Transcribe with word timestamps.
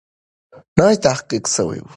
نوی 0.77 0.95
تحقیق 1.05 1.43
سوی 1.55 1.79
وو. 1.81 1.89